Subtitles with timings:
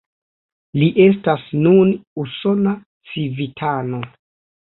[0.77, 1.91] Li estas nun
[2.23, 2.73] usona
[3.11, 4.01] civitano.